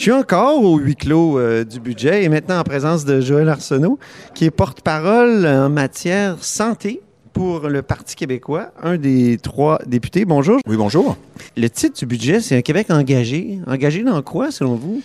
[0.00, 3.50] Je suis encore au huis clos euh, du budget et maintenant en présence de Joël
[3.50, 3.98] Arsenault,
[4.34, 7.02] qui est porte-parole en matière santé
[7.34, 10.24] pour le Parti québécois, un des trois députés.
[10.24, 10.58] Bonjour.
[10.66, 11.18] Oui, bonjour.
[11.54, 13.58] Le titre du budget, c'est un Québec engagé.
[13.66, 15.02] Engagé dans quoi, selon vous?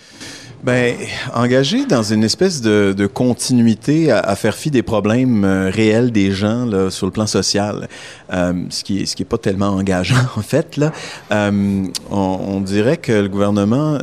[0.64, 0.94] Ben,
[1.34, 6.10] engagé dans une espèce de, de continuité à, à, faire fi des problèmes euh, réels
[6.10, 7.88] des gens là, sur le plan social,
[8.32, 10.92] euh, ce qui est, ce qui est pas tellement engageant en fait là.
[11.30, 13.98] Euh, on, on, dirait que le gouvernement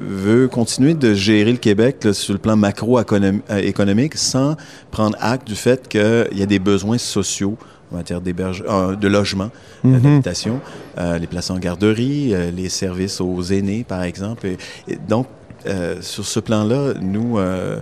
[0.00, 4.56] veut continuer de gérer le Québec là, sur le plan macroéconomique sans
[4.90, 7.56] prendre acte du fait qu'il y a des besoins sociaux
[7.92, 9.50] en matière euh, de logement,
[9.82, 10.02] mm -hmm.
[10.02, 10.60] d'habitation,
[10.98, 14.46] euh, les places en garderie, euh, les services aux aînés, par exemple.
[14.46, 14.56] Et,
[14.88, 15.26] et donc,
[15.66, 17.80] euh, sur ce plan-là, nous, euh,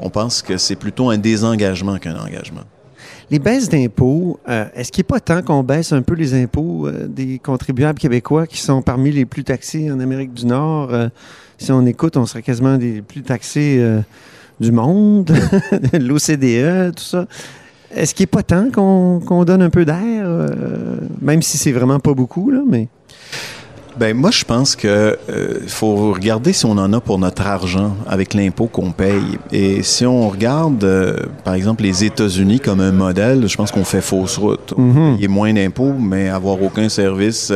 [0.00, 2.62] on pense que c'est plutôt un désengagement qu'un engagement.
[3.30, 6.90] Les baisses d'impôts, euh, est-ce qu'il n'est pas temps qu'on baisse un peu les impôts
[6.90, 10.90] des contribuables québécois qui sont parmi les plus taxés en Amérique du Nord?
[11.56, 13.80] si on écoute, on serait quasiment des plus taxés
[14.58, 15.30] du monde,
[15.92, 17.26] l'OCDE, tout ça.
[17.94, 20.50] Est-ce qu'il n'est pas temps qu'on qu donne un peu d'air,
[21.20, 22.88] même si c'est vraiment pas beaucoup, là, mais...
[23.98, 27.94] Ben moi, je pense que euh, faut regarder si on en a pour notre argent
[28.06, 29.38] avec l'impôt qu'on paye.
[29.52, 33.84] Et si on regarde, euh, par exemple, les États-Unis comme un modèle, je pense qu'on
[33.84, 34.72] fait fausse route.
[34.76, 35.14] Mm -hmm.
[35.16, 37.52] Il y a moins d'impôts, mais avoir aucun service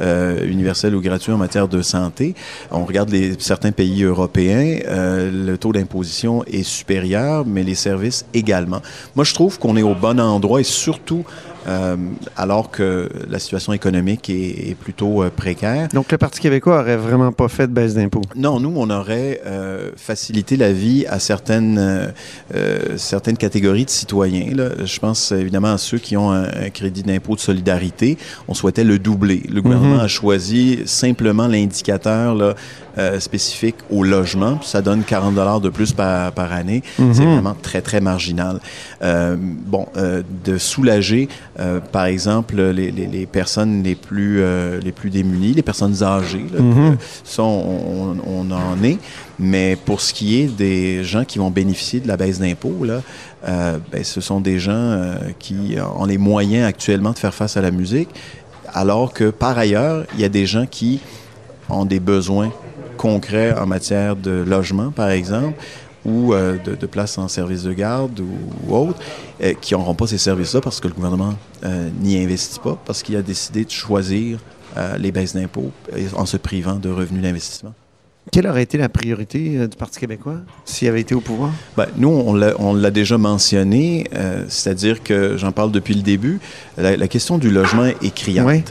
[0.00, 2.34] euh, universel ou gratuit en matière de santé.
[2.70, 4.78] On regarde les, certains pays européens,
[5.48, 8.80] le taux d'imposition est supérieur, mais les services également.
[9.16, 11.24] Moi, je trouve qu'on est au bon endroit et surtout
[11.66, 11.96] euh,
[12.36, 15.88] alors que la situation économique est, est plutôt euh, précaire.
[15.92, 18.22] Donc le Parti québécois aurait vraiment pas fait de baisse d'impôts?
[18.36, 21.78] Non, nous, on aurait euh, facilité la vie à certaines,
[22.54, 24.54] euh, certaines catégories de citoyens.
[24.54, 24.70] Là.
[24.84, 28.18] Je pense évidemment à ceux qui ont un, un crédit d'impôt de solidarité.
[28.48, 29.42] On souhaitait le doubler.
[29.52, 30.04] Le gouvernement mm -hmm.
[30.04, 32.54] a choisi simplement l'indicateur
[32.96, 34.60] euh, spécifique au logement.
[34.62, 36.80] Ça donne 40 dollars de plus par, par année.
[36.96, 37.14] Mm -hmm.
[37.14, 38.60] C'est vraiment très, très marginal.
[39.02, 39.34] Euh,
[39.74, 41.28] bon, euh, de soulager,
[41.60, 46.02] euh, par exemple, les, les, les, personnes les plus, euh, les plus démunies, les personnes
[46.02, 46.46] âgées.
[46.52, 46.96] Là, mm -hmm.
[47.22, 48.98] Ça, on, on, en est.
[49.38, 52.98] Mais pour ce qui est des gens qui vont bénéficier de la baisse d'impôts, là,
[53.48, 54.84] euh, ben, ce sont des gens
[55.38, 58.08] qui ont les moyens actuellement de faire face à la musique,
[58.72, 61.00] alors que par ailleurs, il y a des gens qui
[61.68, 62.50] ont des besoins
[62.96, 65.54] concrets en matière de logement, par exemple,
[66.04, 68.28] ou euh, de, de place en service de garde ou,
[68.66, 68.98] ou autre,
[69.42, 71.34] euh, qui n'auront pas ces services-là parce que le gouvernement
[71.64, 74.38] euh, n'y investit pas, parce qu'il a décidé de choisir
[74.98, 75.70] les baisses d'impôts
[76.16, 77.74] en se privant de revenus d'investissement.
[78.32, 81.50] Quelle aurait été la priorité euh, du Parti québécois s'il avait été au pouvoir?
[81.76, 86.40] Ben, nous, on l'a déjà mentionné, euh, c'est-à-dire que j'en parle depuis le début,
[86.78, 88.46] la, la, question du logement est criante.
[88.46, 88.62] Oui.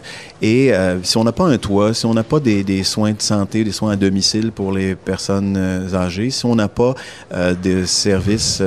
[0.42, 3.12] Et euh, si on n'a pas un toit, si on n'a pas des, des, soins
[3.14, 5.56] de santé, des soins à domicile pour les personnes
[5.94, 6.96] âgées, si on n'a pas
[7.32, 8.62] de services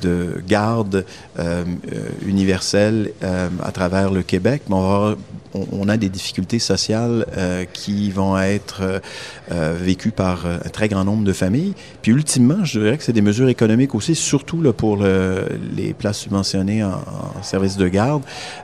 [0.00, 1.04] de garde
[2.24, 5.16] universelle à travers le Québec, avoir
[5.72, 9.00] on, a des difficultés sociales euh, qui vont être
[9.50, 11.74] euh, vécues par un très grand nombre de familles.
[12.02, 15.94] Puis ultimement, je dirais que c'est des mesures économiques aussi, surtout là, pour le, les
[15.94, 17.00] places subventionnées en,
[17.42, 18.22] service de garde.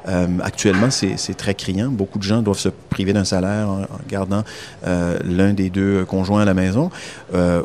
[0.09, 1.88] Euh, actuellement, c'est très criant.
[1.88, 4.44] Beaucoup de gens doivent se priver d'un salaire en, en gardant
[4.84, 6.91] l'un des deux conjoints à la maison,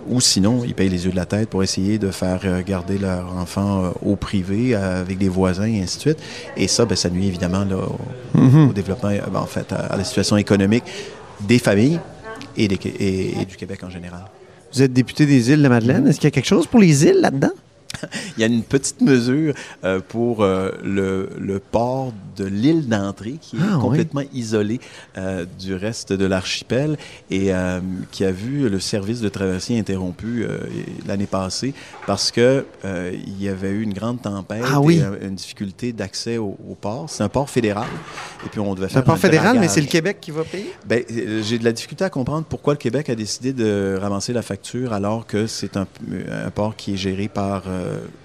[0.08, 3.36] ou sinon, ils payent les yeux de la tête pour essayer de faire garder leur
[3.36, 3.57] enfant
[4.02, 6.20] au privé avec des voisins et ainsi de suite.
[6.56, 8.70] Et ça, ben, ça nuit évidemment là, au, mm -hmm.
[8.70, 10.84] au développement en fait, à la situation économique
[11.52, 12.00] des familles
[12.56, 14.26] et, des, et, et du Québec en général.
[14.74, 16.08] Vous êtes député des îles de Madeleine.
[16.08, 17.56] Est-ce qu'il y a quelque chose pour les îles là-dedans?
[18.38, 19.54] Il y a une petite mesure
[19.84, 24.30] euh, pour euh, le, le, port de l'île d'entrée qui est ah, complètement oui.
[24.40, 24.80] isolé
[25.18, 26.98] euh, du reste de l'archipel
[27.32, 27.52] et
[28.12, 30.46] qui a vu le service de traversier interrompu
[31.08, 31.74] l'année passée
[32.06, 35.02] parce que il y avait eu une grande tempête ah, oui.
[35.22, 37.10] et une difficulté d'accès au, au, port.
[37.10, 37.88] C'est un port fédéral
[38.46, 40.74] et puis on devait faire un port fédéral, mais c'est le Québec qui va payer?
[40.86, 41.04] Ben,
[41.42, 44.94] j'ai de la difficulté à comprendre pourquoi le Québec a décidé de ramasser la facture
[44.94, 45.88] alors que c'est un,
[46.32, 47.64] un, port qui est géré par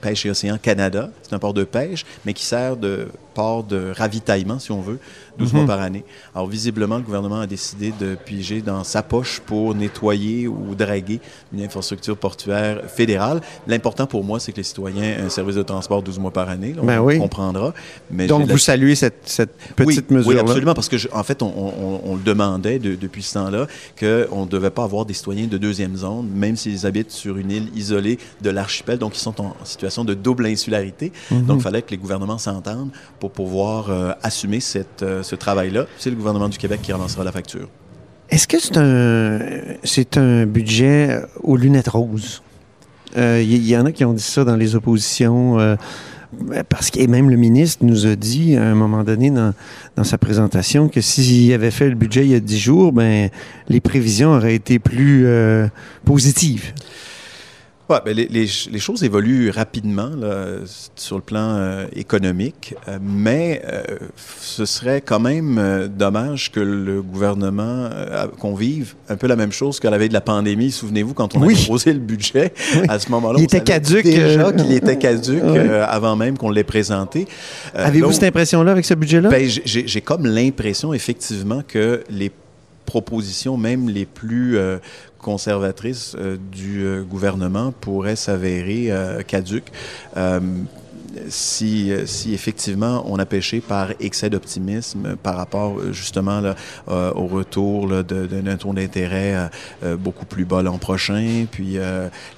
[0.00, 1.10] Pêche et Océan Canada.
[1.22, 4.98] C'est un port de pêche, mais qui sert de port de ravitaillement, si on veut,
[5.38, 5.56] 12 mm -hmm.
[5.58, 6.04] mois par année.
[6.34, 11.20] Alors, visiblement, le gouvernement a décidé de piger dans sa poche pour nettoyer ou draguer
[11.52, 13.40] une infrastructure portuaire fédérale.
[13.66, 16.48] L'important pour moi, c'est que les citoyens aient un service de transport 12 mois par
[16.48, 16.72] année.
[16.74, 17.18] Là, ben on oui.
[17.18, 17.72] comprendra.
[18.10, 18.58] Mais Donc, vous la...
[18.58, 22.00] saluez cette, cette petite oui, mesure Oui, absolument, parce que, je, en fait, on, on,
[22.04, 23.66] on, le demandait de, depuis ce temps-là
[23.98, 27.50] qu'on ne devait pas avoir des citoyens de deuxième zone, même s'ils habitent sur une
[27.50, 28.98] île isolée de l'archipel.
[28.98, 31.12] Donc, ils sont en situation de double insularité.
[31.30, 31.46] Mm -hmm.
[31.46, 32.90] Donc, il fallait que les gouvernements s'entendent
[33.20, 35.86] pour pouvoir euh, assumer cette, euh, ce travail-là.
[35.98, 37.68] C'est le gouvernement du Québec qui relancera la facture.
[38.30, 39.38] Est-ce que c'est un,
[39.84, 42.42] c'est un budget aux lunettes roses?
[43.14, 45.60] Il euh, y, en a qui ont dit ça dans les oppositions.
[45.60, 45.76] Euh,
[46.68, 49.52] parce que même le ministre nous a dit à un moment donné dans,
[49.96, 53.28] dans sa présentation que s'il avait fait le budget il y a dix jours, ben
[53.68, 55.68] les prévisions auraient été plus euh,
[56.06, 56.72] positives.
[57.90, 60.58] Ouais, ben les, les, les, choses évoluent rapidement là,
[60.94, 63.82] sur le plan euh, économique, euh, mais euh,
[64.16, 67.90] ce serait quand même dommage que le gouvernement,
[68.38, 70.70] qu'on vive un peu la même chose qu'à la veille de la pandémie.
[70.70, 72.52] Souvenez-vous, quand on a proposé le budget,
[72.88, 74.04] à ce moment-là, il était caduque.
[74.04, 75.42] Déjà qu'il était caduque
[75.86, 77.26] avant même qu'on l'ait présenté.
[77.74, 79.28] Avez-vous cette impression-là avec ce budget-là?
[79.28, 82.30] Ben, J'ai comme l'impression, effectivement, que les
[82.92, 84.58] propositions, même les plus
[85.22, 89.72] conservatrices euh, du euh, gouvernement pourraient s'avérer euh, caduques
[91.28, 96.40] si, si effectivement on a péché par excès d'optimisme par rapport justement
[96.86, 99.50] au retour d'un taux d'intérêt
[99.98, 101.76] beaucoup plus bas l'an prochain, puis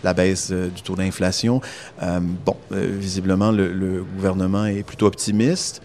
[0.02, 1.60] la baisse du taux d'inflation.
[2.02, 5.80] bon, visiblement, le, le, gouvernement est plutôt optimiste.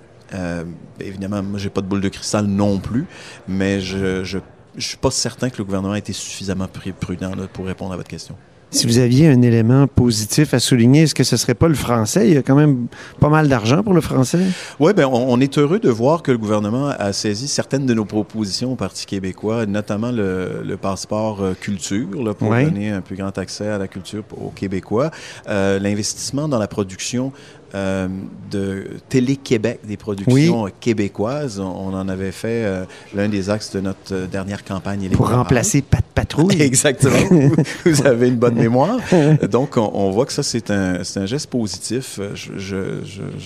[1.00, 3.06] évidemment, moi, j'ai pas de boule de cristal non plus,
[3.48, 4.39] mais je, je
[4.75, 6.68] je suis pas certain que le gouvernement a été suffisamment
[7.00, 8.36] prudent pour répondre à votre question.
[8.71, 12.27] Si vous aviez un élément positif à souligner, est-ce que ce serait pas le français?
[12.27, 12.86] Il y a quand même
[13.19, 14.45] pas mal d'argent pour le français.
[14.80, 18.06] Oui, ben on, est heureux de voir que le gouvernement a saisi certaines de nos
[18.06, 23.36] propositions au Parti québécois, notamment le, passeport euh, culture, là, pour donner un plus grand
[23.39, 25.10] accès à la culture aux Québécois.
[25.48, 27.33] Euh, l'investissement dans la production
[27.75, 28.07] euh,
[28.51, 31.60] de Télé-Québec, des productions québécoises.
[31.60, 35.83] On, en avait fait euh, l'un des axes de notre euh, dernière campagne Pour remplacer
[35.83, 36.60] Pat Patrouille.
[36.60, 37.16] Exactement.
[37.86, 38.98] vous avez une bonne mémoire.
[39.51, 42.19] Donc, on, voit que ça, c'est un, un, geste positif.
[42.33, 42.95] Je,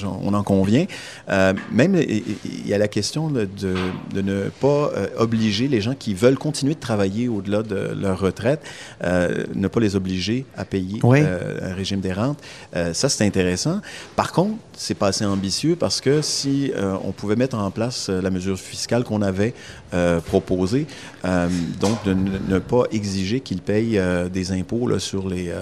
[0.06, 0.86] on en convient.
[1.72, 3.46] même, il y a la question de,
[4.14, 8.62] de ne pas obliger les gens qui veulent continuer de travailler au-delà de leur retraite,
[9.04, 12.40] ne pas les obliger à payer un régime des rentes.
[12.74, 13.82] ça, c'est intéressant.
[14.16, 18.10] Par contre, c'est pas assez ambitieux parce que si euh, on pouvait mettre en place
[18.10, 19.54] euh, la mesure fiscale qu'on avait
[19.94, 20.86] euh, proposée,
[21.80, 24.02] donc de ne pas exiger qu'ils payent
[24.32, 25.54] des impôts là, sur les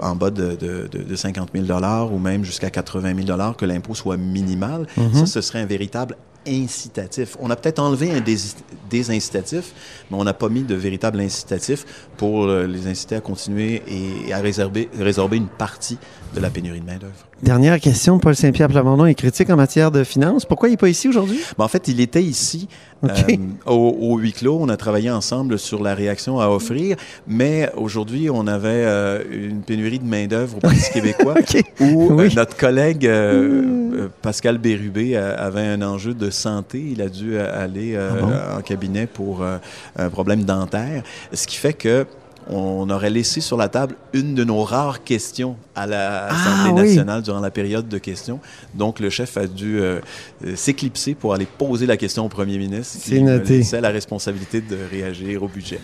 [0.00, 3.64] en bas de, de, de, 50 000 dollars ou même jusqu'à 80 000 dollars, que
[3.64, 5.14] l'impôt soit minimal, mm-hmm.
[5.14, 6.16] ça, ce serait un véritable
[6.46, 7.36] incitatif.
[7.40, 9.72] On a peut-être enlevé un des, incitatifs,
[10.10, 11.84] mais on n'a pas mis de véritable incitatif
[12.16, 15.98] pour les inciter à continuer et à réserver, résorber une partie
[16.34, 17.27] de la pénurie de main-d'œuvre.
[17.42, 20.44] Dernière question, Paul Saint-Pierre Plamondon est critique en matière de finances.
[20.44, 21.38] Pourquoi il n'est pas ici aujourd'hui?
[21.56, 22.66] Ben, en fait, il était ici
[23.04, 24.58] euh, au, huis clos.
[24.60, 26.96] On a travaillé ensemble sur la réaction à offrir,
[27.28, 31.36] mais aujourd'hui, on avait euh, une pénurie de main-d'œuvre au Parti québécois
[31.78, 34.08] où euh, notre collègue hmm.
[34.20, 36.88] Pascal Bérubé avait un enjeu de santé.
[36.90, 42.04] Il a dû aller ah en cabinet pour un problème dentaire, ce qui fait que
[42.48, 47.22] on aurait laissé sur la table une de nos rares questions à l'Assemblée ah, nationale
[47.22, 48.40] durant la période de questions.
[48.74, 50.00] Donc, le chef a dû euh,
[50.44, 52.98] euh, s'éclipser pour aller poser la question au premier ministre.
[53.00, 53.62] C'est noté.
[53.62, 55.80] C'est la responsabilité de réagir au budget.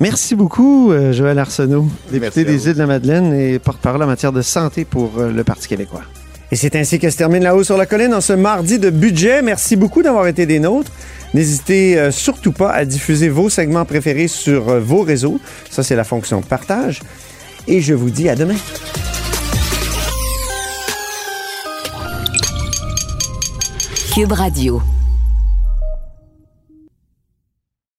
[0.00, 5.12] Merci beaucoup, euh, Joël Arsenault, député des Îles-de-la-Madeleine et porte-parole en matière de santé pour
[5.18, 6.02] le Parti québécois.
[6.50, 8.90] Et c'est ainsi que se termine La Haut sur la Colline en ce mardi de
[8.90, 9.42] budget.
[9.42, 10.90] Merci beaucoup d'avoir été des nôtres.
[11.34, 15.40] N'hésitez euh, surtout pas à diffuser vos segments préférés sur euh, vos réseaux.
[15.68, 17.02] Ça, c'est la fonction partage.
[17.66, 18.56] Et je vous dis à demain.
[24.14, 24.80] Cube Radio.